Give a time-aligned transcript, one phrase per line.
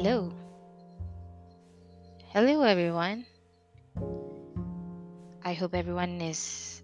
[0.00, 0.32] Hello.
[2.32, 3.28] Hello, everyone.
[5.44, 6.80] I hope everyone is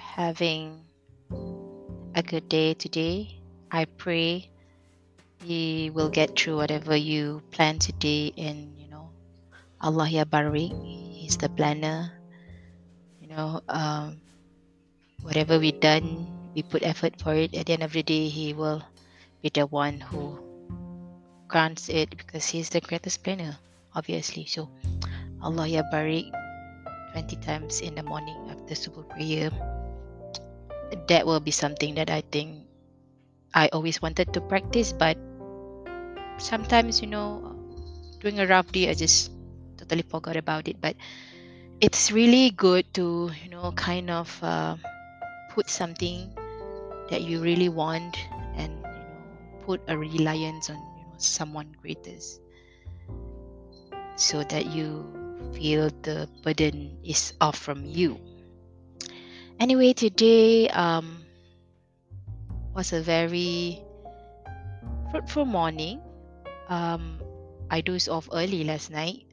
[0.00, 0.80] having
[2.16, 3.36] a good day today.
[3.68, 4.48] I pray
[5.44, 9.12] you will get through whatever you plan today and you know
[9.84, 12.16] Allah ya He's the planner
[13.20, 14.24] you know um,
[15.20, 18.56] whatever we done we put effort for it at the end of the day He
[18.56, 18.80] will
[19.44, 20.43] be the one who
[21.54, 23.54] grants it because He's the greatest planner
[23.94, 24.66] obviously so
[25.38, 26.34] Allah ya barik
[27.14, 29.54] 20 times in the morning after subuh prayer
[31.06, 32.66] that will be something that I think
[33.54, 35.16] I always wanted to practice, but
[36.38, 37.54] sometimes, you know,
[38.18, 39.30] during a rough day, I just
[39.78, 40.80] totally forgot about it.
[40.80, 40.96] But
[41.80, 44.76] it's really good to, you know, kind of uh,
[45.50, 46.30] put something
[47.10, 48.18] that you really want
[48.56, 49.22] and, you know,
[49.62, 50.82] put a reliance on,
[51.18, 52.40] someone greatest
[54.16, 55.02] so that you
[55.54, 58.18] feel the burden is off from you.
[59.60, 61.24] Anyway, today um,
[62.74, 63.82] was a very
[65.10, 66.00] fruitful morning.
[66.68, 67.20] Um,
[67.70, 69.26] I dozed off early last night.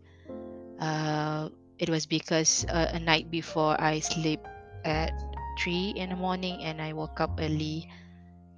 [0.80, 4.46] Uh, it was because uh, a night before I slept
[4.86, 5.14] at
[5.58, 7.90] three in the morning and I woke up early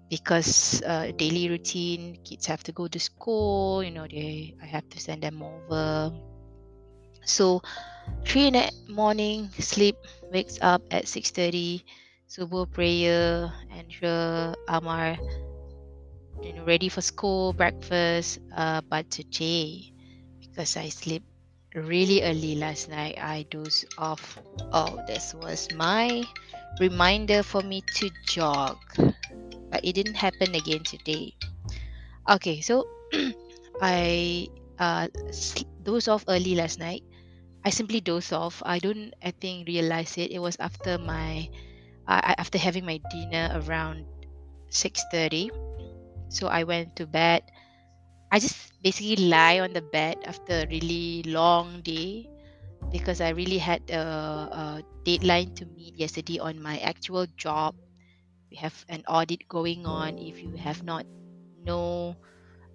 [0.09, 2.17] because uh, daily routine.
[2.23, 3.83] Kids have to go to school.
[3.83, 6.11] You know, they I have to send them over.
[7.25, 7.61] So
[8.25, 9.95] three in the morning, sleep,
[10.31, 11.85] wakes up at six thirty,
[12.29, 15.17] subuh prayer, and ensure Amar
[16.43, 18.39] you know ready for school, breakfast.
[18.55, 19.91] Uh, but today,
[20.41, 21.23] because I sleep
[21.75, 24.39] really early last night, I dozed off.
[24.71, 26.23] Oh, this was my
[26.79, 28.77] reminder for me to jog,
[29.73, 31.33] but it didn't happen again today.
[32.29, 32.88] Okay, so
[33.81, 34.47] I
[34.79, 35.07] uh
[35.83, 37.03] dozed off early last night
[37.66, 38.63] I simply dozed off.
[38.66, 40.31] I don't, I think, realize it.
[40.31, 41.50] It was after my,
[42.07, 44.07] uh, after having my dinner around
[44.72, 45.51] six thirty.
[46.29, 47.44] So I went to bed.
[48.31, 52.29] I just basically lie on the bed after a really long day
[52.91, 57.75] because I really had a, a deadline to meet yesterday on my actual job.
[58.53, 60.19] We have an audit going on.
[60.22, 61.06] If you have not
[61.66, 62.18] know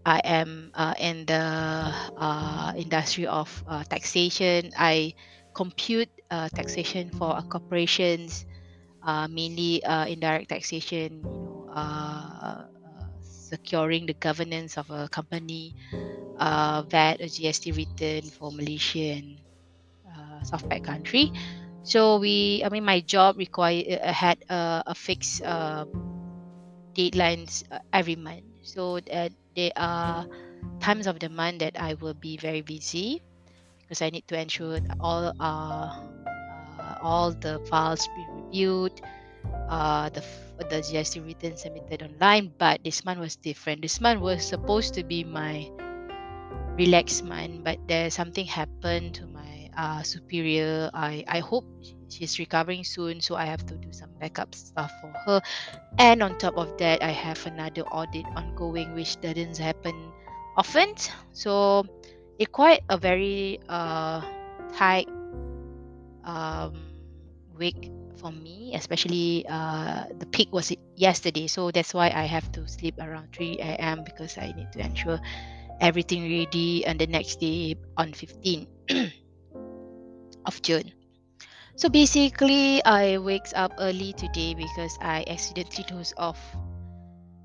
[0.05, 4.73] I am uh, in the uh, industry of uh, taxation.
[4.77, 5.15] I
[5.55, 8.47] compute uh, taxation for corporations,
[9.03, 11.67] uh, mainly uh, indirect taxation, you know,
[13.21, 15.75] securing the governance of a company,
[16.39, 19.45] VAT, a GST return for Malaysian
[20.43, 21.33] South Pac country.
[21.89, 25.87] So we, I mean, my job required uh, had uh, a fixed uh,
[26.97, 28.45] deadlines uh, every month.
[28.63, 30.27] So that there are
[30.81, 33.23] times of the month that I will be very busy
[33.81, 35.91] because I need to ensure all uh,
[36.79, 38.93] uh, all the files be reviewed,
[39.69, 40.25] uh, the
[40.71, 42.55] the GST return submitted online.
[42.59, 43.83] But this month was different.
[43.83, 45.69] This month was supposed to be my
[46.79, 49.38] relaxed month, but there something happened to my
[49.79, 50.91] uh, superior.
[50.93, 51.65] I I hope
[52.11, 55.41] she's recovering soon, so I have to do some backup stuff for her.
[55.97, 59.95] And on top of that, I have another audit ongoing, which doesn't happen
[60.59, 60.99] often.
[61.33, 61.87] So
[62.43, 64.21] it's quite a very uh,
[64.75, 65.09] tight
[66.27, 66.75] um,
[67.55, 71.47] week for me, especially uh, the peak was yesterday.
[71.47, 74.03] So that's why I have to sleep around 3 a.m.
[74.03, 75.23] because I need to ensure
[75.81, 78.67] everything ready on the next day on 15
[80.49, 80.93] of June.
[81.77, 86.41] So basically, I wakes up early today because I accidentally dozed off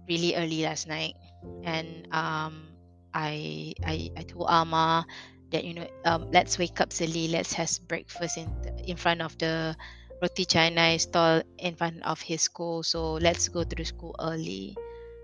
[0.09, 1.15] really early last night,
[1.63, 2.73] and um,
[3.13, 5.05] I I I told Alma
[5.51, 8.49] that you know um, let's wake up early, let's have breakfast in
[8.87, 9.75] in front of the
[10.21, 12.83] roti canai stall in front of his school.
[12.83, 14.75] So let's go to the school early.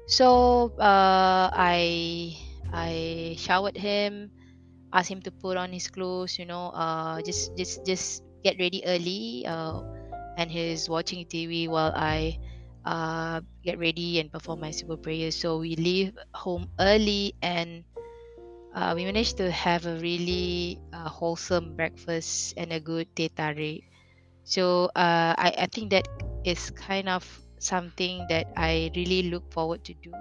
[0.08, 2.36] So uh, I
[2.74, 4.31] I showered him,
[4.94, 6.38] asked him to put on his clothes.
[6.40, 9.82] You know, uh, just just just get ready early uh,
[10.38, 12.38] and he's watching TV while I
[12.86, 15.36] uh, get ready and perform my subuh prayers.
[15.36, 17.84] So we leave home early and
[18.76, 23.84] uh, we managed to have a really uh, wholesome breakfast and a good teh tarik.
[24.44, 26.08] So uh, I, I think that
[26.46, 27.26] is kind of
[27.60, 30.12] something that I really look forward to do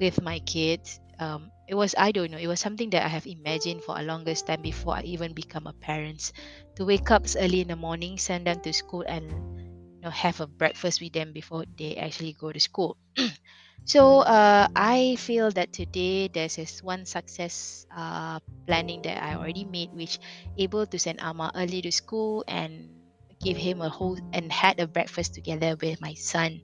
[0.00, 1.00] with my kids.
[1.18, 4.02] Um, it was I don't know it was something that I have imagined for a
[4.02, 6.32] longest time before I even become a parent
[6.76, 10.40] to wake up early in the morning send them to school and you know have
[10.40, 12.96] a breakfast with them before they actually go to school
[13.88, 19.64] So uh, I feel that today there's this one success uh, planning that I already
[19.64, 20.18] made, which
[20.58, 22.92] able to send Ama early to school and
[23.40, 26.60] give him a whole and had a breakfast together with my son.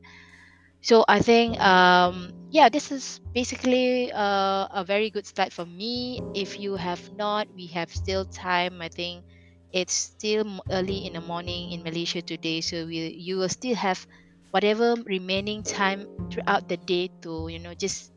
[0.84, 6.22] So I think um, yeah, this is basically uh, a very good start for me.
[6.34, 8.80] If you have not, we have still time.
[8.82, 9.24] I think
[9.72, 14.06] it's still early in the morning in Malaysia today, so we you will still have
[14.52, 18.12] whatever remaining time throughout the day to you know just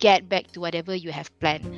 [0.00, 1.68] get back to whatever you have planned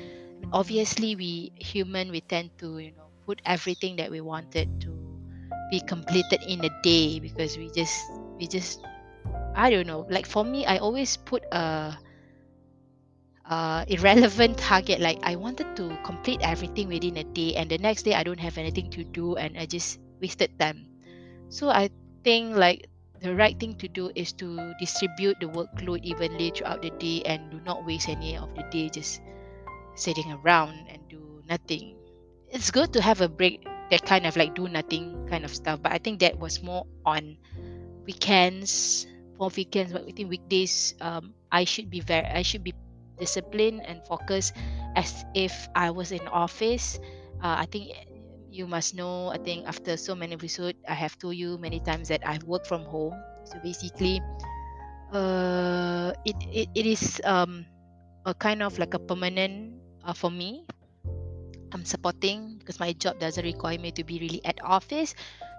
[0.52, 4.92] obviously we human we tend to you know put everything that we wanted to
[5.68, 8.80] be completed in a day because we just we just
[9.54, 10.06] i don't know.
[10.08, 11.96] Like for me i always put a
[13.88, 15.00] irrelevant target.
[15.00, 18.40] Like i wanted to complete everything within a day and the next day i don't
[18.40, 20.86] have anything to do and i just wasted time.
[21.48, 21.90] So i
[22.22, 22.86] think like
[23.20, 27.50] the right thing to do is to distribute the workload evenly throughout the day and
[27.50, 29.20] do not waste any of the day just
[29.94, 31.96] sitting around and do nothing.
[32.48, 35.82] It's good to have a break that kind of like do nothing kind of stuff,
[35.82, 37.36] but I think that was more on
[38.06, 39.06] weekends
[39.40, 42.76] for weekends, but within weekdays, um, I should be very I should be
[43.16, 44.52] disciplined and focused
[45.00, 47.00] as if I was in office.
[47.40, 47.96] Uh, I think
[48.50, 52.10] you must know i think after so many episodes i have told you many times
[52.10, 53.14] that i work from home
[53.46, 54.20] so basically
[55.14, 57.64] uh it, it, it is um
[58.26, 60.66] a kind of like a permanent uh, for me
[61.72, 65.14] i'm supporting because my job doesn't require me to be really at office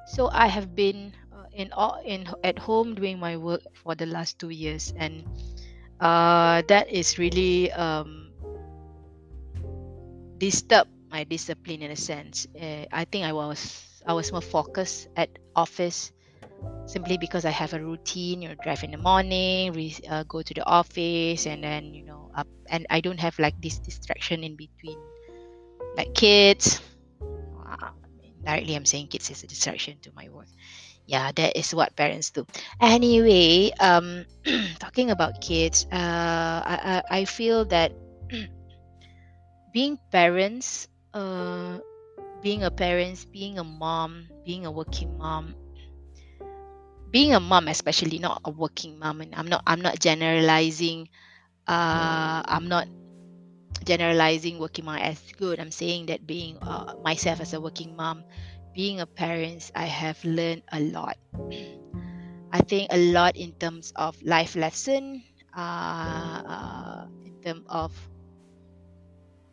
[0.06, 1.16] so i have been
[1.54, 1.72] in
[2.06, 5.24] in at home doing my work for the last two years and
[6.00, 8.32] uh that is really um
[10.42, 12.48] disturbed my discipline in a sense.
[12.58, 16.12] Uh, I think I was I was more focused at office
[16.88, 18.42] simply because I have a routine.
[18.42, 22.04] You know, drive in the morning, re- uh, go to the office, and then you
[22.04, 24.98] know, up, and I don't have like this distraction in between,
[25.96, 26.82] like kids.
[28.42, 30.50] Directly, I'm saying kids is a distraction to my work.
[31.06, 32.46] Yeah, that is what parents do.
[32.80, 34.26] Anyway, um,
[34.80, 37.92] talking about kids, uh, I, I I feel that
[39.74, 41.80] being parents uh,
[42.42, 45.56] being a parent, being a mom, being a working mom,
[47.10, 51.10] being a mom, especially not a working mom, and I'm not I'm not generalizing.
[51.68, 52.88] Uh, I'm not
[53.86, 55.60] generalizing working mom as good.
[55.60, 58.24] I'm saying that being uh, myself as a working mom,
[58.74, 61.18] being a parent, I have learned a lot.
[62.52, 65.24] I think a lot in terms of life lesson,
[65.56, 67.92] uh, uh, in terms of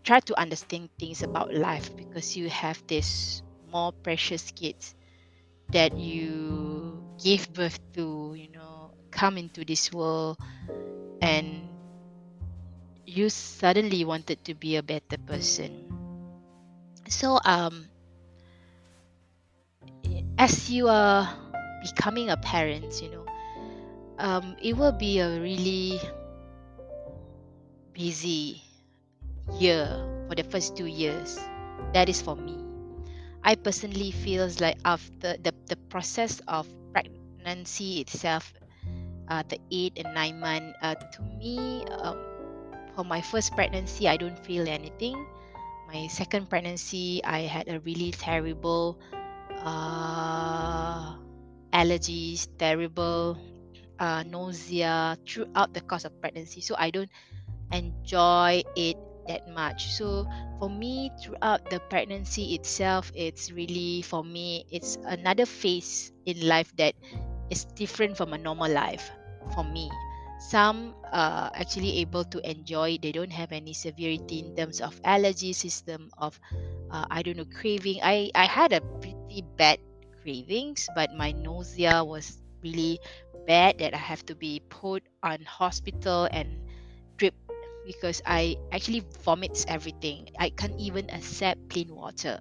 [0.05, 4.95] try to understand things about life because you have this more precious kids
[5.71, 10.37] that you give birth to you know come into this world
[11.21, 11.71] and
[13.07, 15.71] you suddenly wanted to be a better person
[17.09, 17.89] so um
[20.39, 21.29] as you are
[21.83, 23.27] becoming a parent you know
[24.19, 26.01] um it will be a really
[27.99, 28.63] busy
[29.59, 29.91] year
[30.29, 31.39] for the first two years.
[31.93, 32.55] That is for me.
[33.43, 38.53] I personally feels like after the, the process of pregnancy itself,
[39.29, 42.19] uh, the eight and nine month, uh, to me, um,
[42.95, 45.27] for my first pregnancy, I don't feel anything.
[45.89, 48.99] My second pregnancy, I had a really terrible
[49.65, 51.17] uh,
[51.73, 53.39] allergies, terrible
[53.99, 56.61] uh, nausea throughout the course of pregnancy.
[56.61, 57.11] So I don't
[57.73, 58.97] enjoy it
[59.29, 60.27] that much so
[60.59, 66.73] for me throughout the pregnancy itself it's really for me it's another phase in life
[66.77, 66.95] that
[67.51, 69.11] is different from a normal life
[69.55, 69.91] for me
[70.39, 75.53] some are actually able to enjoy they don't have any severity in terms of allergy
[75.53, 76.39] system of
[76.91, 79.79] uh, i don't know craving i i had a pretty bad
[80.23, 82.99] cravings but my nausea was really
[83.47, 86.61] bad that i have to be put on hospital and
[87.19, 87.35] drip
[87.85, 90.27] because I actually vomits everything.
[90.39, 92.41] I can't even accept plain water.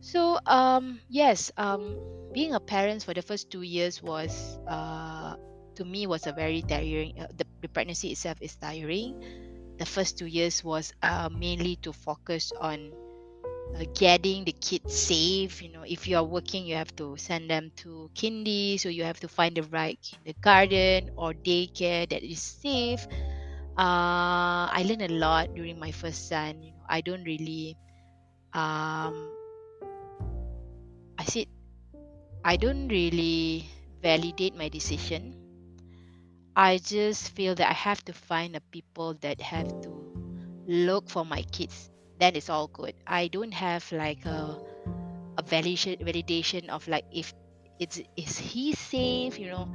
[0.00, 2.00] So um yes, um
[2.32, 5.34] being a parent for the first two years was uh
[5.76, 7.12] to me was a very tiring.
[7.20, 9.16] Uh, the, the pregnancy itself is tiring.
[9.78, 12.92] The first two years was uh, mainly to focus on
[13.76, 15.62] uh, getting the kids safe.
[15.62, 19.04] You know, if you are working, you have to send them to kindy, so you
[19.04, 23.06] have to find the right kindergarten or daycare that is safe
[23.76, 26.62] uh, I learned a lot during my first son.
[26.62, 27.76] You know, I don't really,
[28.54, 29.36] um,
[31.18, 31.46] I said,
[32.44, 33.68] I don't really
[34.02, 35.45] validate my decision.
[36.56, 39.90] I just feel that I have to find a people that have to
[40.66, 41.90] look for my kids.
[42.18, 42.94] Then it's all good.
[43.06, 44.58] I don't have like a
[45.38, 47.34] a validation validation of like if
[47.78, 49.68] it's is he safe, you know,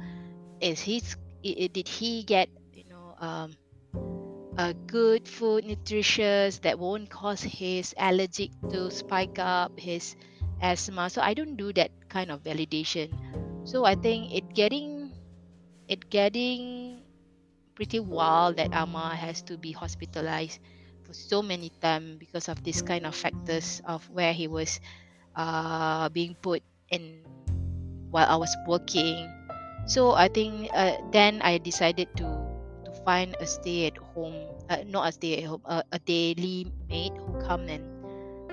[0.60, 1.02] is he
[1.42, 3.56] did he get you know um
[4.58, 10.14] a good food nutritious that won't cause his allergic to spike up his
[10.60, 13.08] asthma so i don't do that kind of validation
[13.64, 14.91] so i think it getting
[15.92, 17.04] it getting
[17.76, 20.58] pretty wild that ama has to be hospitalized
[21.04, 24.80] for so many times because of this kind of factors of where he was
[25.36, 27.24] uh, being put in
[28.10, 29.28] while i was working.
[29.84, 32.28] So i think uh, then i decided to
[32.86, 36.70] to find a stay at home uh, not a stay at home uh, a daily
[36.88, 37.82] maid who come and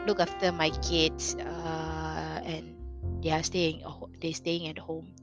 [0.07, 2.75] look after my kids uh, and
[3.21, 3.83] they are staying
[4.19, 5.13] they staying at home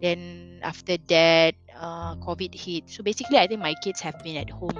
[0.00, 2.88] then after that uh, covid hit.
[2.90, 4.76] So basically i think my kids have been at home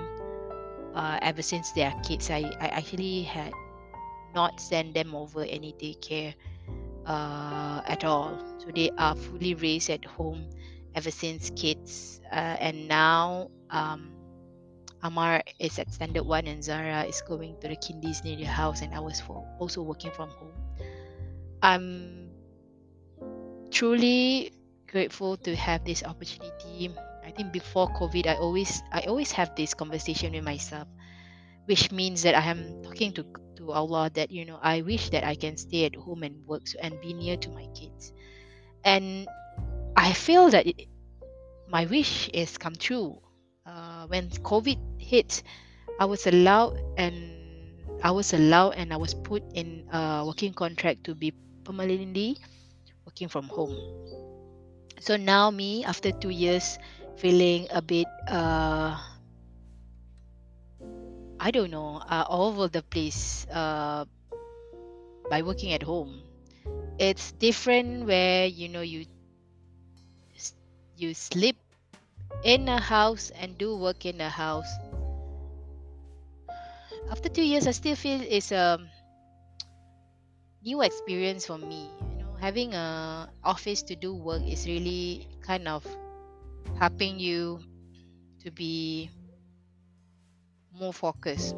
[0.95, 2.31] uh, ever since they are kids.
[2.31, 3.53] I, I actually had
[4.35, 6.35] not sent them over any daycare
[7.07, 8.39] uh, at all.
[8.59, 10.51] So they are fully raised at home
[10.95, 12.21] ever since kids.
[12.31, 14.11] Uh, and now um,
[15.03, 18.83] Amar is at standard one and Zara is going to the kindies near the house
[18.83, 20.53] and I was for, also working from home.
[21.63, 22.31] I'm
[23.71, 24.53] truly
[24.89, 26.91] grateful to have this opportunity.
[27.25, 30.89] I think before COVID I always I always have this conversation with myself,
[31.67, 33.25] which means that I am talking to
[33.57, 36.65] to Allah that you know I wish that I can stay at home and work
[36.81, 38.13] and be near to my kids.
[38.85, 39.29] And
[39.97, 40.89] I feel that it,
[41.69, 43.21] my wish is come true
[43.69, 45.43] uh, when COVID hit,
[46.01, 47.15] I was allowed and
[48.03, 52.39] I was allowed and I was put in a working contract to be permanently
[53.05, 53.77] working from home.
[55.01, 56.79] So now me, after two years,
[57.17, 58.99] feeling a bit uh,
[61.41, 64.05] I don't know, uh, all over the place uh,
[65.31, 66.23] by working at home.
[66.99, 69.07] It's different where you know you
[70.97, 71.57] you sleep
[72.43, 74.71] in a house and do work in a house
[77.11, 78.79] after two years i still feel it's a
[80.63, 81.89] new experience for me
[82.41, 85.85] having a office to do work is really kind of
[86.79, 87.61] helping you
[88.43, 89.11] to be
[90.79, 91.55] more focused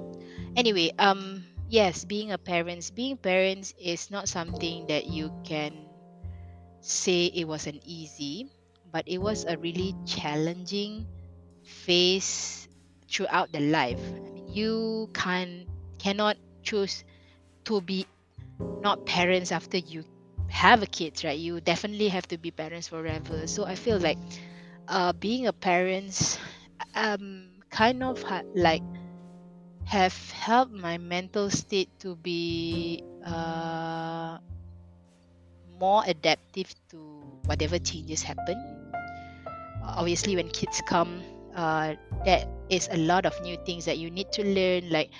[0.56, 5.72] anyway um yes being a parent being parents is not something that you can
[6.80, 8.49] say it was an easy
[8.92, 11.06] but it was a really challenging
[11.62, 12.68] phase
[13.10, 14.00] throughout the life.
[14.49, 15.66] You can
[15.99, 17.04] cannot choose
[17.64, 18.06] to be
[18.82, 20.04] not parents after you
[20.50, 21.38] have a kid, right?
[21.38, 23.47] You definitely have to be parents forever.
[23.47, 24.19] So I feel like
[24.88, 26.38] uh, being a parent
[26.95, 28.85] um kind of ha- like
[29.85, 34.38] have helped my mental state to be uh,
[35.80, 38.57] more adaptive to whatever changes happen
[39.83, 44.30] obviously when kids come uh, there is a lot of new things that you need
[44.33, 45.11] to learn like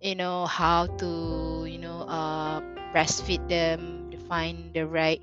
[0.00, 2.60] you know how to you know uh,
[2.94, 3.99] breastfeed them
[4.30, 5.22] find the right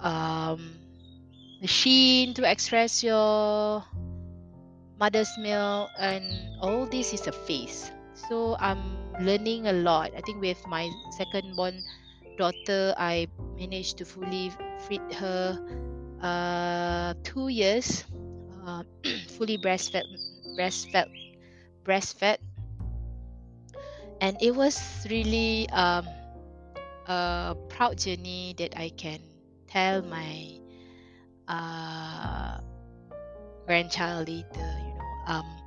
[0.00, 0.80] um,
[1.60, 3.84] machine to express your
[4.98, 7.92] mother's milk and all this is a phase.
[8.14, 10.12] So i'm learning a lot.
[10.16, 11.84] I think with my second born
[12.38, 13.28] daughter i
[13.58, 15.58] managed to fully feed her
[16.22, 18.04] uh, two years
[18.66, 18.84] uh,
[19.28, 20.06] fully breastfed
[20.56, 21.08] breastfed
[21.84, 22.38] breastfed.
[24.20, 26.19] And it was really um,
[27.06, 29.20] a proud journey that I can
[29.68, 30.58] tell my
[31.48, 32.58] uh,
[33.66, 35.62] grandchild later you know um,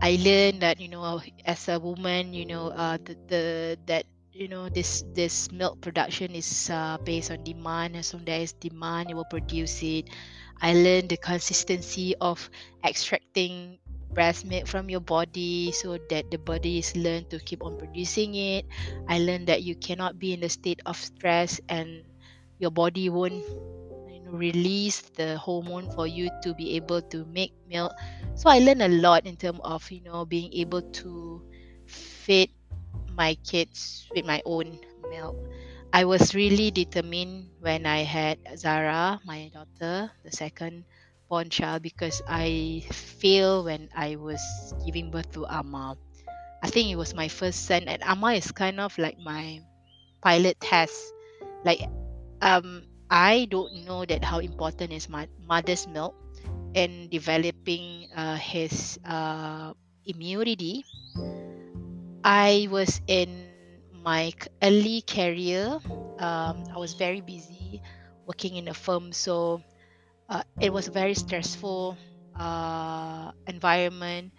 [0.00, 4.48] I learned that you know as a woman you know uh, the, the that you
[4.48, 9.10] know this this milk production is uh, based on demand as soon there is demand
[9.10, 10.08] it will produce it.
[10.60, 12.50] I learned the consistency of
[12.84, 13.78] extracting
[14.14, 18.34] breast milk from your body so that the body is learned to keep on producing
[18.34, 18.64] it
[19.08, 22.02] i learned that you cannot be in a state of stress and
[22.58, 23.44] your body won't
[24.08, 27.92] you know, release the hormone for you to be able to make milk
[28.34, 31.42] so i learned a lot in terms of you know being able to
[31.86, 32.50] feed
[33.16, 34.78] my kids with my own
[35.10, 35.36] milk.
[35.92, 40.84] I was really determined when I had Zara, my daughter, the second
[41.28, 44.40] born child, because I failed when I was
[44.84, 45.96] giving birth to Amma.
[46.62, 49.60] I think it was my first son, and Amma is kind of like my
[50.22, 50.96] pilot test.
[51.64, 51.80] Like,
[52.42, 56.14] um, I don't know that how important is my mother's milk,
[56.74, 59.72] in developing uh, his uh,
[60.04, 60.84] immunity,
[62.24, 63.48] I was in
[63.92, 64.32] my
[64.62, 65.78] early career.
[66.18, 67.80] Um, I was very busy
[68.26, 69.62] working in a firm, so
[70.28, 71.96] uh, it was a very stressful
[72.38, 74.32] uh, environment,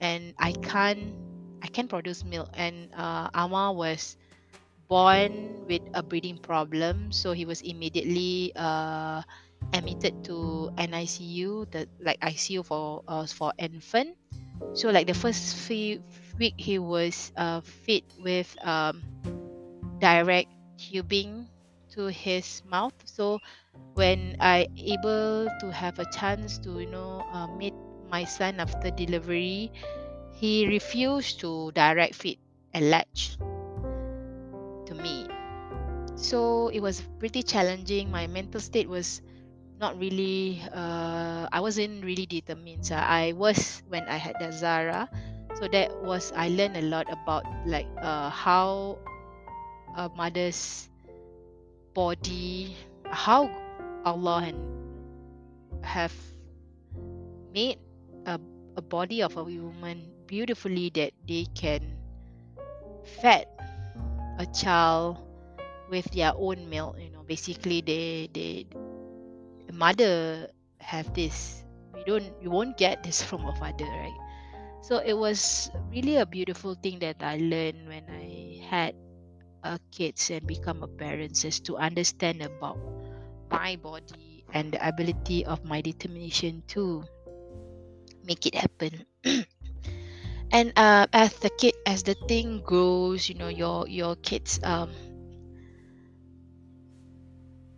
[0.00, 1.14] and I can't
[1.62, 2.48] I can't produce milk.
[2.54, 4.16] And uh, Ama was
[4.88, 9.22] born with a breathing problem, so he was immediately uh,
[9.72, 14.16] admitted to NICU, the like ICU for uh, for infant.
[14.74, 16.02] So like the first few
[16.38, 19.02] week, he was uh, fit with um,
[20.00, 20.48] direct
[20.78, 21.48] tubing
[21.94, 22.94] to his mouth.
[23.04, 23.38] So
[23.94, 27.74] when I able to have a chance to you know uh, meet
[28.10, 29.72] my son after delivery,
[30.34, 32.38] he refused to direct feed
[32.74, 33.36] latch
[34.86, 35.26] to me.
[36.16, 38.10] So it was pretty challenging.
[38.10, 39.20] My mental state was
[39.80, 42.86] not really uh, I wasn't really determined.
[42.86, 45.08] So I was when I had the Zara.
[45.58, 48.98] So that was I learned a lot about like uh, how
[50.16, 50.88] mother's
[51.94, 52.76] body,
[53.08, 53.48] how
[54.04, 54.52] Allah
[55.82, 56.12] have
[57.54, 57.78] made
[58.26, 58.38] a,
[58.76, 61.96] a body of a woman beautifully that they can
[63.20, 63.46] fed
[64.38, 65.18] a child
[65.90, 67.22] with their own milk you know.
[67.22, 68.66] Basically they they
[69.66, 70.48] the mother
[70.80, 71.64] have this.
[71.94, 74.18] We don't you won't get this from a father right?
[74.82, 78.92] So it was really a beautiful thing that i learned when i had
[79.64, 82.78] a kids and become a parent is to understand about
[83.50, 87.02] my body and the ability of my determination to
[88.22, 89.04] make it happen.
[90.54, 94.94] And uh, as the kid as the thing grows you know your your kids um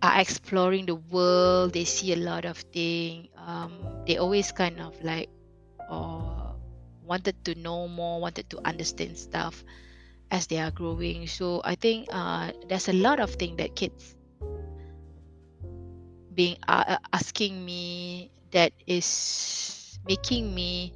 [0.02, 3.72] are exploring the world they see a lot of things um
[4.06, 5.30] they always kind of like
[5.88, 6.52] uh,
[7.02, 9.64] wanted to know more wanted to understand stuff
[10.30, 11.26] as they are growing.
[11.26, 14.16] So i think uh, there's a lot of things that kids
[16.34, 20.92] being uh, asking me that is making me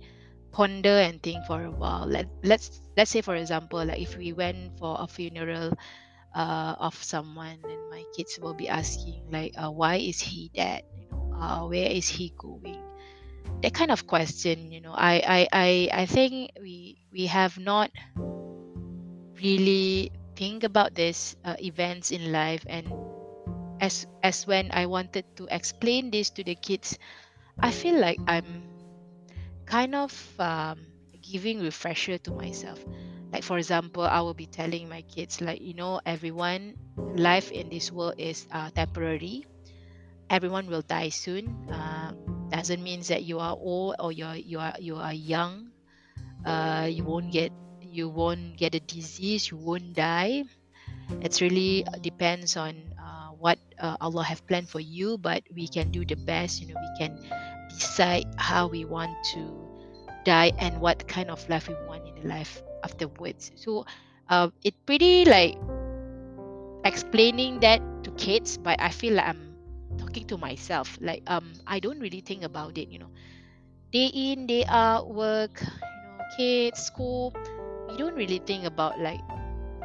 [0.52, 2.06] ponder and think for a while.
[2.06, 5.72] Let, let's let's say for example like if we went for a funeral
[6.34, 10.82] uh, of someone and my kids will be asking like uh, why is he dead?
[11.34, 12.84] Uh, where is he going?
[13.62, 17.90] That kind of question you know I, I i i think we we have not
[19.42, 22.94] really think about these uh, events in life and
[23.80, 26.98] as as when i wanted to explain this to the kids
[27.60, 28.70] i feel like i'm
[29.66, 30.86] kind of um,
[31.22, 32.84] giving refresher to myself.
[33.32, 36.74] Like for example i will be telling my kids like you know everyone
[37.14, 39.46] life in this world is uh, temporary.
[40.30, 41.56] Everyone will die soon.
[41.70, 42.12] Uh,
[42.50, 45.70] doesn't mean that you are old or you're you are you are young.
[46.44, 47.52] Uh, you won't get
[47.90, 50.44] you won't get a disease you won't die.
[51.20, 55.66] It's really uh, depends on uh, what uh, allah have planned for you but we
[55.66, 57.18] can do the best you know we can
[57.68, 59.70] decide how we want to
[60.24, 63.50] die and what kind of life we want in the life afterwards.
[63.56, 63.86] So
[64.28, 65.56] uh, it pretty like
[66.84, 69.52] explaining that to kids but i feel like i'm
[69.98, 70.96] talking to myself.
[71.00, 73.10] Like um i don't really think about it you know.
[73.92, 77.34] Day in day out work you know kids school
[77.90, 79.20] we don't really think about like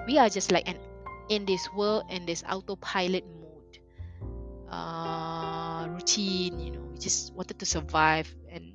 [0.08, 0.78] we are just like an
[1.30, 3.80] in this world in this autopilot mode.
[4.70, 8.30] Uh routine you know we just wanted to survive.
[8.50, 8.74] And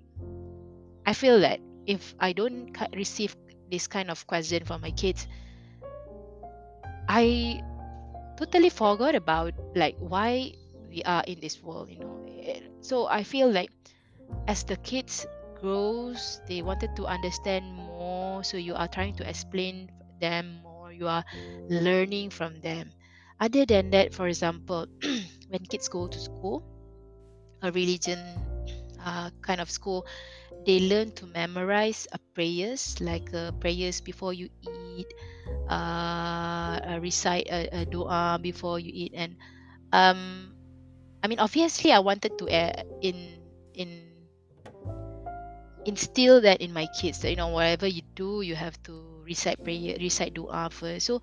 [1.06, 3.34] i feel that if i don't receive
[3.70, 5.26] this kind of question from my kids
[7.08, 7.58] i
[8.36, 10.52] totally forgot about like why
[10.90, 12.14] we are in this world you know.
[12.80, 13.70] So i feel like
[14.46, 15.26] as the kids
[15.60, 17.64] grows they wanted to understand
[18.42, 21.24] so you are trying to explain them more you are
[21.68, 22.92] learning from them.
[23.40, 24.86] Other than that for example
[25.48, 26.64] when kids go to school
[27.62, 28.18] a religion
[29.04, 30.06] uh, kind of school
[30.66, 35.08] they learn to memorize uh, prayers like uh, prayers before you eat
[35.68, 39.12] uh recite a, a dua before you eat.
[39.16, 39.36] And
[39.92, 40.54] um
[41.22, 43.40] i mean obviously i wanted to uh, in
[43.74, 44.09] in
[45.86, 49.62] instill that in my kids that you know whatever you do you have to recite
[49.64, 51.06] prayer recite dua first.
[51.06, 51.20] So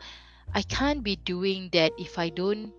[0.55, 2.71] i can't be doing that if i don't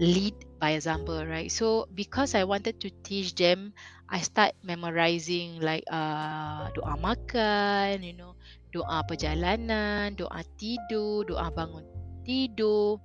[0.00, 1.50] lead by example right?
[1.52, 3.72] So because i wanted to teach them
[4.10, 8.34] i start memorizing like uh doa makan you know
[8.74, 11.84] doa perjalanan doa tidur doa bangun
[12.26, 12.98] tidur.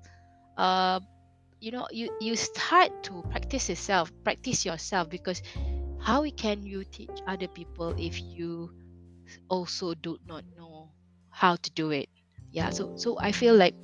[0.57, 0.99] Uh
[1.59, 5.41] you know you you start to practice yourself practice yourself because
[6.05, 8.71] how can you teach other people if you
[9.49, 10.93] also do not know
[11.29, 12.09] how to do it?
[12.51, 13.75] Yeah so so i feel like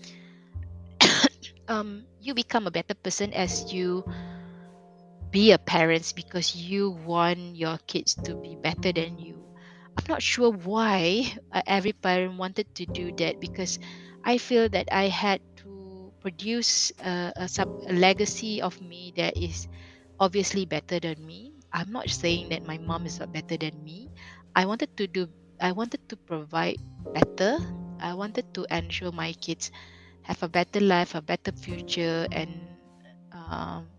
[1.68, 4.04] um you become a better person as you
[5.32, 9.50] be a parent because you want your kids to be better than you.
[9.98, 13.78] I'm not sure why uh, every parent wanted to do that because
[14.24, 19.36] i feel that i had to produce a, a, sub, a legacy of me that
[19.38, 19.68] is
[20.20, 24.10] obviously better than me i'm not saying that my mom is not better than me
[24.56, 25.28] i wanted to do
[25.62, 26.78] i wanted to provide
[27.14, 27.58] better
[28.00, 29.72] i wanted to ensure my kids
[30.24, 32.78] have a better life a better future and
[33.32, 33.90] um,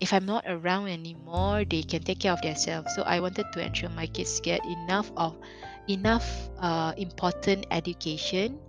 [0.00, 2.94] if I'm not around anymore, they can take care of themselves.
[2.94, 5.38] So I wanted to ensure my kids get enough of
[5.88, 8.60] enough uh, important education.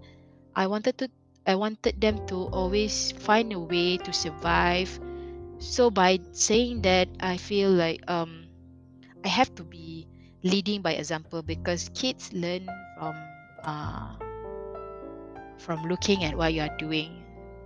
[0.56, 1.10] I wanted to
[1.48, 5.00] I wanted them to always find a way to survive.
[5.60, 8.48] So by saying that, I feel like um,
[9.26, 10.08] I have to be
[10.43, 12.67] leading by example because kids learn
[12.98, 13.15] from
[13.63, 14.15] uh,
[15.58, 17.26] from looking at what you are doing.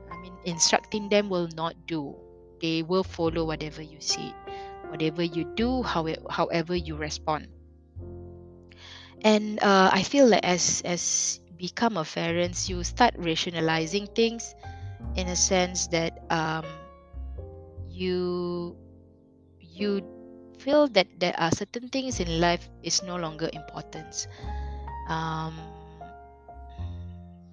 [0.10, 2.15] I mean, instructing them will not do
[2.62, 4.32] they will follow whatever you see
[4.88, 7.47] whatever you do however, however you respond
[9.23, 14.54] and uh, i feel like as as become a parent you start rationalizing things
[15.15, 16.65] in a sense that um,
[17.91, 18.75] you
[19.60, 20.01] you
[20.58, 24.27] feel that there are certain things in life is no longer important
[25.10, 25.54] um,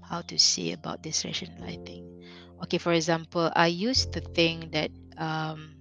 [0.03, 2.05] how to say about this rationalizing
[2.63, 5.75] okay for example i used to think that um,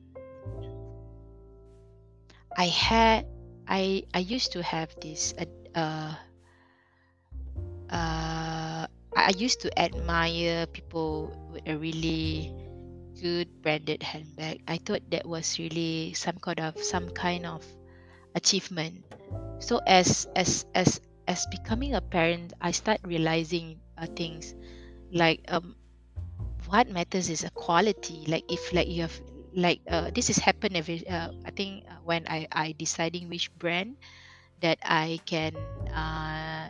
[2.57, 3.25] i had
[3.67, 5.33] i i used to have this
[5.75, 6.13] uh,
[7.91, 12.51] uh, i used to admire people with a really
[13.21, 14.61] good branded handbag.
[14.67, 17.65] I thought that was really some kind of some kind of
[18.35, 19.05] achievement.
[19.59, 24.55] So as as as as becoming a parent i start realizing uh, things
[25.11, 25.75] like um
[26.67, 28.25] what matters is a quality.
[28.27, 29.15] Like if like you have
[29.55, 33.49] like uh, this has happened every uh, i think uh, when i i deciding which
[33.57, 33.97] brand
[34.61, 35.55] that i can
[35.89, 36.69] uh,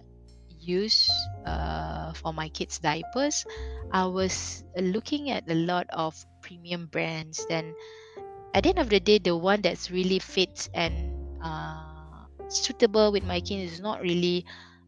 [0.62, 1.10] use
[1.46, 3.44] uh, for my kids diapers
[3.92, 7.76] i was looking at a lot of premium brands then
[8.54, 10.94] at the end of the day the one that's really fits and
[11.44, 14.46] uh, suitable with my kids is not really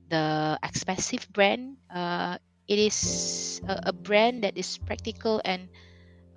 [0.10, 1.78] the expensive brand.
[1.94, 5.70] Uh, it is a, a brand that is practical and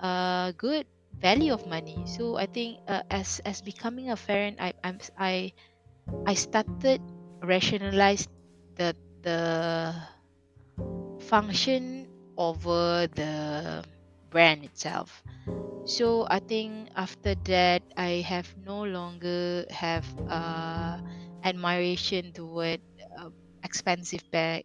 [0.00, 0.86] uh, good
[1.20, 2.04] value of money.
[2.06, 5.52] So i think uh, as as becoming a parent i i'm i
[6.26, 7.00] i started
[7.42, 8.28] rationalize
[8.76, 9.94] the the
[11.20, 12.01] function
[12.36, 13.84] over the
[14.30, 15.22] brand itself
[15.84, 20.98] so i think after that i have no longer have uh
[21.44, 22.80] admiration toward
[23.18, 23.30] uh,
[23.64, 24.64] expensive bag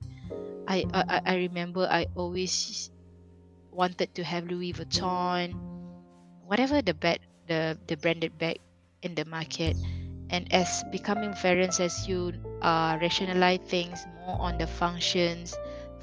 [0.68, 2.92] I, I I remember I always
[3.72, 5.56] wanted to have Louis Vuitton,
[6.42, 8.60] whatever the bag, the the branded bag
[9.02, 9.78] in the market.
[10.30, 15.56] And as becoming parents, as you uh, rationalize things more on the functions,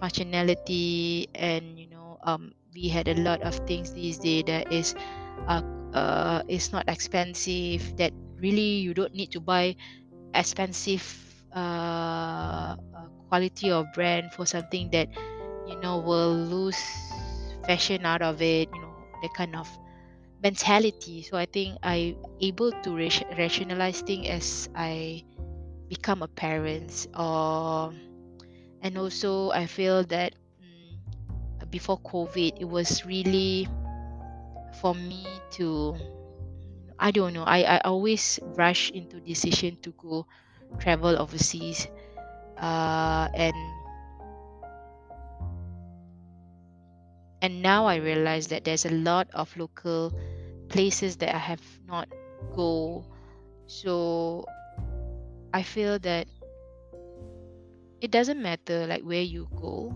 [0.05, 4.95] functionality, and you know, um, we had a lot of things these days that is,
[5.49, 5.63] uh,
[5.95, 7.81] uh, is not expensive.
[7.97, 9.77] That really you don't need to buy
[10.35, 11.05] expensive
[11.55, 15.09] uh, uh, quality or brand for something that
[15.65, 16.79] you know will lose
[17.67, 19.69] fashion out of it you know that kind of
[20.43, 22.97] mentality so i think i able to
[23.39, 25.23] rationalize things as i
[25.89, 27.93] become a parent or
[28.85, 33.67] and also i feel that mm, before covid it was really
[34.81, 35.97] for me to
[36.99, 40.27] i don't know i i always rush into decision to go
[40.79, 41.89] travel overseas
[42.59, 43.55] uh, and
[47.45, 50.15] and now I realize that there's a lot of local
[50.71, 52.09] places that I have not
[52.57, 53.05] go.
[53.67, 54.47] So
[55.53, 56.27] I feel that
[58.01, 59.95] it doesn't matter like where you go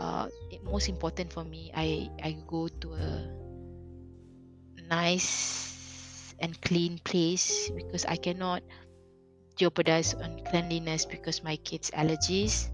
[0.00, 0.28] uh,
[0.62, 3.12] most important for me I I go to a
[4.88, 8.62] nice and clean place because I cannot
[9.56, 12.70] jeopardize on cleanliness because my kids allergies.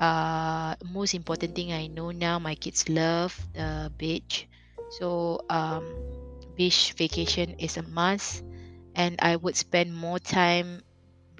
[0.00, 4.48] Uh most important thing i know now my kids love the beach.
[4.88, 5.84] So um
[6.56, 8.42] beach vacation is a must
[8.94, 10.82] and i would spend more time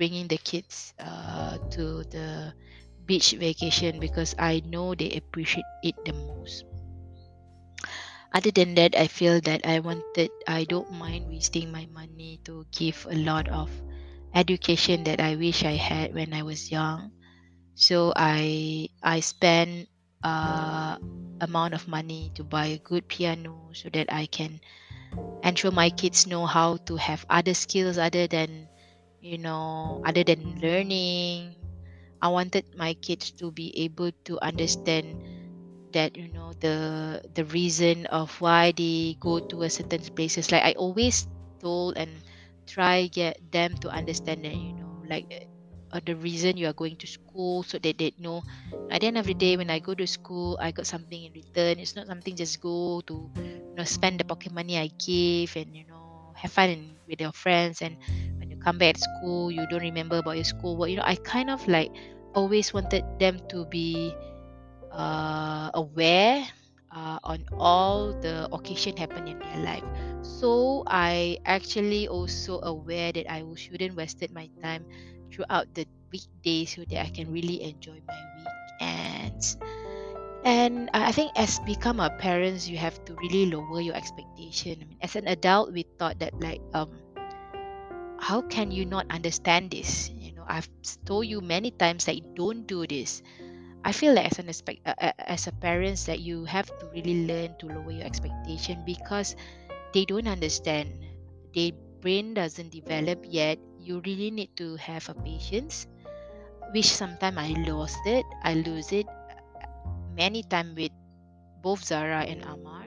[0.00, 2.56] bringing the kids uh, to the
[3.04, 6.64] beach vacation because i know they appreciate it the most.
[8.32, 12.64] Other than that i feel that i wanted i don't mind wasting my money to
[12.72, 13.68] give a lot of
[14.34, 17.12] education that i wish i had when i was young.
[17.76, 19.88] So i i spend
[20.24, 20.96] uh
[21.42, 24.60] amount of money to buy a good piano so that i can
[25.44, 28.69] ensure my kids know how to have other skills other than
[29.20, 31.56] you know other than learning
[32.22, 35.18] i wanted my kids to be able to understand
[35.92, 40.50] that you know the the reason of why they go to a certain places.
[40.52, 41.26] Like i always
[41.61, 42.22] told and
[42.66, 45.26] try get them to understand that you know like
[45.92, 48.42] uh, the reason you are going to school so that they know.
[48.90, 51.33] At the end of the day when i go to school i got something in
[51.35, 51.78] return.
[51.78, 53.30] It's not something just go to
[53.70, 57.33] you know spend the pocket money i give and you know have fun with your
[57.33, 57.96] friends and
[58.64, 61.50] come back to school you don't remember about your school work you know i kind
[61.50, 61.90] of like
[62.34, 64.16] always wanted them to be
[64.92, 66.44] uh, aware
[66.94, 69.84] uh, on all the occasion happen in their life.
[70.22, 74.86] So i actually also aware that i shouldn't wasted my time
[75.32, 79.56] throughout the weekday so that i can really enjoy my weekends.
[80.44, 84.78] And i think as become our parents you have to really lower your expectation.
[84.82, 86.99] I mean, as an adult we thought that like um
[88.20, 90.68] how can you not understand this you know i've
[91.04, 93.22] told you many times that don't do this
[93.85, 96.87] I feel like as an expect uh, uh, as a parents that you have to
[96.92, 99.37] really learn to lower your expectation because
[99.94, 100.92] they don't understand.
[101.54, 103.59] Their brain doesn't develop yet.
[103.80, 105.87] You really need to have a patience,
[106.74, 108.26] which sometimes I lost it.
[108.44, 109.06] I lose it
[110.16, 110.92] many times with
[111.62, 112.87] both Zara and Amar.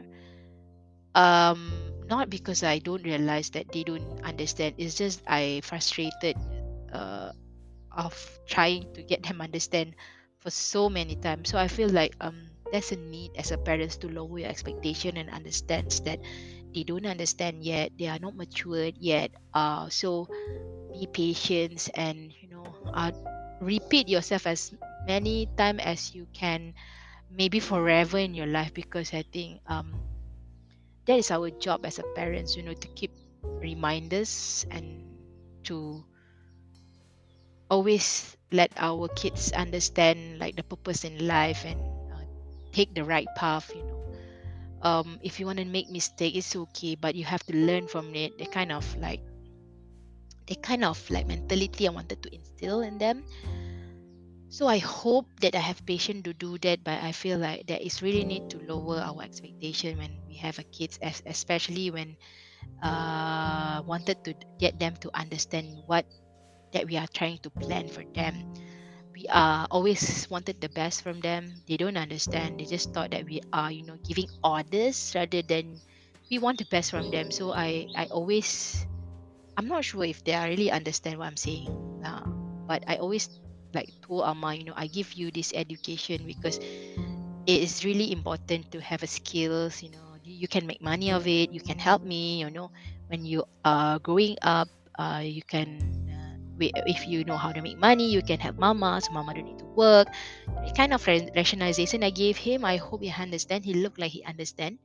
[1.15, 1.82] Um,
[2.13, 4.75] not because I don't realize that they don't understand.
[4.77, 6.37] It's just I frustrated
[6.93, 7.31] uh,
[7.95, 8.15] of
[8.47, 9.95] trying to get them understand
[10.39, 11.49] for so many times.
[11.49, 15.17] So I feel like um there's a need as a parents to lower your expectation
[15.17, 16.19] and understands that
[16.75, 19.31] they don't understand yet, they are not matured yet.
[19.53, 20.27] Uh so
[20.91, 23.11] be patient and you know uh
[23.61, 24.71] repeat yourself as
[25.07, 26.73] many time as you can
[27.29, 30.03] maybe forever in your life because I think um
[31.05, 33.11] that is our job as a parents, you know, to keep
[33.61, 35.03] reminders and
[35.63, 36.03] to
[37.69, 41.79] always let our kids understand like the purpose in life and
[42.13, 42.23] uh,
[42.71, 43.99] take the right path you know.
[44.81, 48.13] Um, if you want to make mistake it's okay but you have to learn from
[48.15, 48.37] it.
[48.37, 49.21] They kind of like
[50.47, 53.23] the kind of like mentality i wanted to instill in them
[54.53, 57.81] so i hope that i have patience to do that but i feel like there
[57.81, 62.15] is really need to lower our expectation when we have a kids especially when
[62.83, 66.05] uh, wanted to get them to understand what
[66.73, 68.45] that we are trying to plan for them.
[69.15, 71.63] We are always wanted the best from them.
[71.67, 72.59] They don't understand.
[72.59, 75.81] They just thought that we are, you know, giving orders rather than
[76.31, 77.31] we want the best from them.
[77.31, 78.85] So I, I always,
[79.57, 81.69] I'm not sure if they are really understand what I'm saying.
[82.05, 82.25] Uh,
[82.67, 83.29] but I always
[83.75, 86.59] like told Amma, you know, I give you this education because
[87.45, 89.81] it is really important to have a skills.
[89.83, 91.51] You know, you can make money of it.
[91.51, 92.39] You can help me.
[92.41, 92.71] You know,
[93.07, 95.91] when you are growing up, uh, you can
[96.59, 99.57] if you know how to make money you can help mama so mama don't need
[99.59, 100.07] to work
[100.63, 101.05] the kind of
[101.35, 104.77] rationalization i gave him i hope he understand he looked like he understand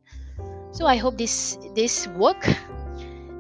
[0.73, 2.47] so i hope this this work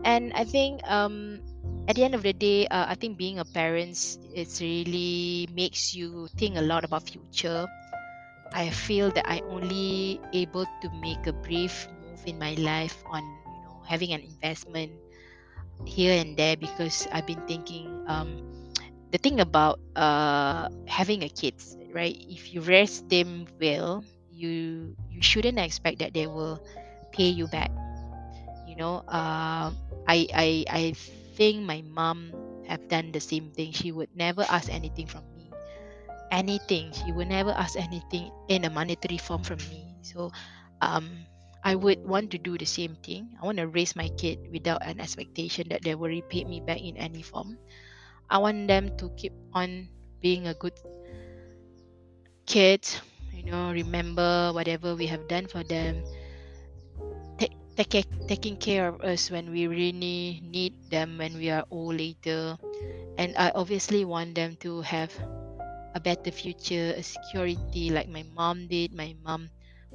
[0.04, 1.40] and i think um
[1.88, 3.96] at the end of the day uh, i think being a parent
[4.34, 7.66] it's really makes you think a lot about future
[8.54, 13.24] i feel that i only able to make a brief move in my life on
[13.54, 14.92] you know having an investment
[15.86, 18.42] here and there because I've been thinking um,
[19.10, 22.16] the thing about uh, having a kids, right?
[22.28, 26.60] If you raise them well, you you shouldn't expect that they will
[27.12, 27.70] pay you back.
[28.66, 29.72] You know, uh,
[30.06, 30.82] I I I
[31.38, 32.34] think my mom
[32.66, 33.72] have done the same thing.
[33.72, 35.54] She would never ask anything from me,
[36.32, 36.92] anything.
[36.92, 39.96] She would never ask anything in a monetary form from me.
[40.02, 40.30] So,
[40.82, 41.26] um,
[41.64, 43.34] I would want to do the same thing.
[43.40, 46.80] I want to raise my kid without an expectation that they will repay me back
[46.80, 47.58] in any form.
[48.30, 49.88] I want them to keep on
[50.22, 50.74] being a good
[52.46, 52.86] kid,
[53.32, 56.02] you know, remember whatever we have done for them,
[57.84, 62.56] take, taking care of us when we really need them when we are old later.
[63.18, 65.12] And I obviously want them to have
[65.94, 68.92] a better future, a security like my mom did.
[68.92, 69.50] My mom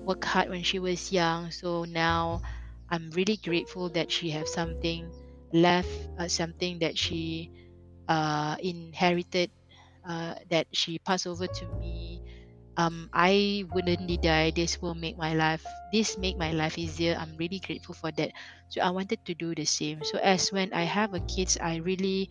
[0.06, 2.42] worked hard when she was young so now
[2.90, 5.12] i'm really grateful that she have something
[5.54, 7.50] left uh, something that she
[8.10, 9.52] uh, inherited
[10.08, 12.03] uh, that she passed over to me
[12.78, 14.52] um, I wouldn't need die.
[14.52, 17.16] This will make my life this make my life easier.
[17.20, 18.32] I'm really grateful for that.
[18.70, 20.02] So I wanted to do the same.
[20.04, 22.30] So as when I have a kids, I really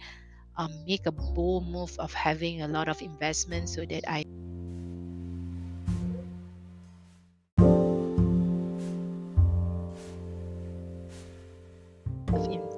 [0.58, 4.22] um, make a bold move of having a lot of investment so that I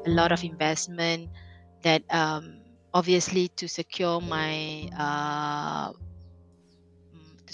[0.05, 1.31] a lot of investment
[1.83, 2.61] that um,
[2.93, 5.93] obviously to secure my uh,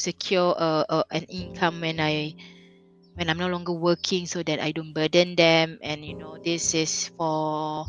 [0.00, 2.34] secure a, an income when I
[3.14, 5.78] when I'm no longer working so that I don't burden them.
[5.82, 7.86] And you know this is for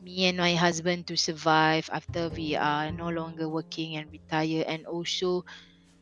[0.00, 4.64] me and my husband to survive after we are no longer working and retire.
[4.66, 5.44] And also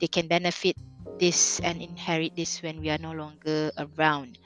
[0.00, 0.76] they can benefit
[1.18, 4.38] this and inherit this when we are no longer around.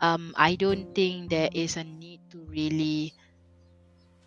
[0.00, 3.14] Um, i don't think there is a need to really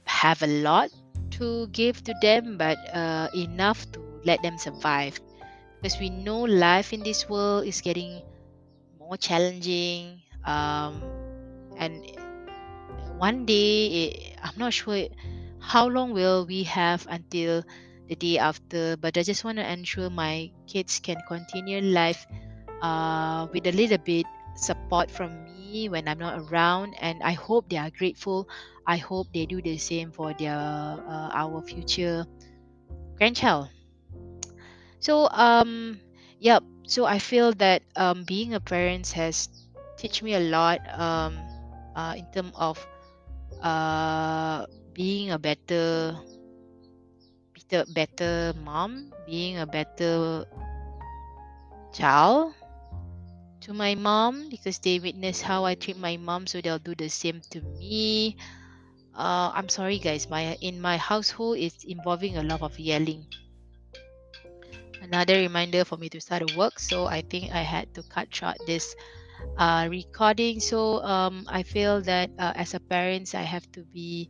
[0.06, 0.90] have a lot
[1.32, 5.20] to give to them but uh, enough to let them survive
[5.84, 8.24] because we know life in this world is getting
[8.98, 10.16] more challenging
[10.48, 11.04] um,
[11.76, 12.08] and
[13.20, 15.04] one day it, i'm not sure
[15.60, 17.62] how long will we have until
[18.08, 22.26] the day after but i just want to ensure my kids can continue life
[22.82, 27.68] uh, with a little bit support from me when i'm not around and i hope
[27.70, 28.48] they are grateful.
[28.86, 32.26] I hope they do the same for their uh, our future
[33.16, 33.70] grandchild
[35.04, 36.00] so um
[36.40, 39.50] yep so i feel that um, being a parent has
[39.98, 41.38] teach me a lot um,
[41.96, 42.80] uh, in terms of
[43.62, 46.16] uh, being a better
[47.70, 50.46] better better mom being a better
[51.92, 52.54] child
[53.62, 57.08] to my mom because they witness how I treat my mom so they'll do the
[57.08, 58.36] same to me.
[59.16, 60.30] Uh, I'm sorry guys.
[60.30, 63.26] My in my household it's involving a lot of yelling
[65.04, 68.58] another reminder for me to start work so I think I had to cut short
[68.66, 68.96] this
[69.58, 70.60] uh, recording.
[70.62, 74.30] So um, I feel that uh, as a parent I have to be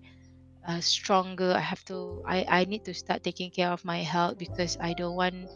[0.68, 1.54] uh, stronger.
[1.54, 4.94] I have to I, I need to start taking care of my health because i
[4.94, 5.52] don't want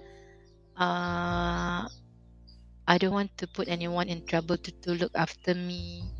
[0.77, 1.87] uh
[2.87, 6.11] i don't want to put anyone in trouble to, to look after me.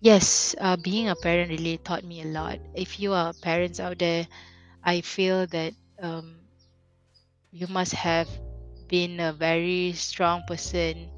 [0.00, 2.60] Yes uh, being a parent really taught me a lot.
[2.74, 4.28] If you are parents out there
[4.84, 6.43] i feel that um,
[7.54, 8.28] you must have
[8.88, 11.12] been a very strong person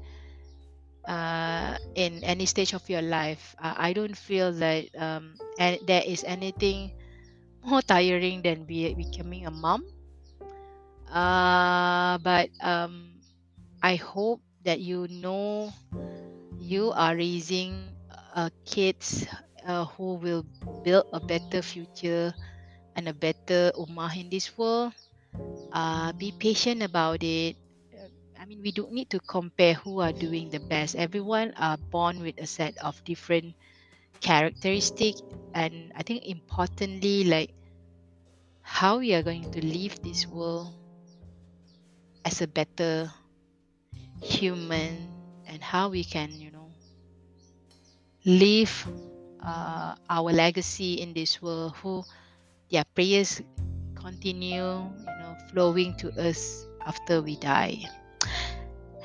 [1.07, 6.03] uh, in any stage of your life uh, i don't feel that um, and there
[6.05, 6.91] is anything
[7.63, 9.83] more tiring than be, becoming a mom.
[11.09, 13.21] Uh, but um,
[13.81, 15.73] I hope that you know
[16.57, 17.95] you are raising
[18.65, 19.27] kids
[19.65, 20.45] uh, who will
[20.83, 22.33] build a better future
[22.95, 24.93] and a better ummah in this world.
[25.71, 27.55] Uh, be patient about it.
[28.39, 30.95] I mean, we don't need to compare who are doing the best.
[30.95, 33.55] Everyone are born with a set of different
[34.21, 35.15] characteristic,
[35.53, 37.51] and I think importantly, like
[38.61, 40.73] how we are going to leave this world
[42.25, 43.11] as a better
[44.21, 45.09] human
[45.47, 46.69] and how we can you know
[48.25, 48.87] leave
[49.43, 52.03] uh, our legacy in this world who
[52.71, 53.41] their prayers
[53.95, 54.83] continue
[55.51, 57.77] flowing to us after we die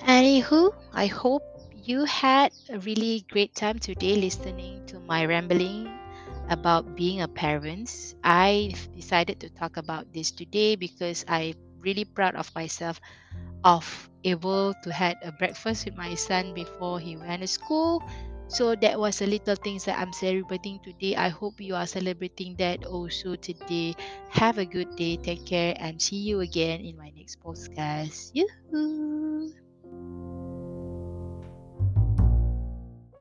[0.07, 1.43] anywho i hope
[1.83, 5.91] you had a really great time today listening to my rambling
[6.49, 7.91] about being a parent.
[8.23, 13.01] I decided to talk about this today because I'm really proud of myself
[13.65, 13.87] of
[14.25, 18.03] able to had a breakfast with my son before he went to school.
[18.53, 21.17] So that was a little things that I'm celebrating today.
[21.17, 23.95] I hope you are celebrating that also today.
[24.31, 25.17] Have a good day.
[25.17, 28.31] Take care and see you again in my next podcast.
[28.35, 29.53] Yoo-hoo!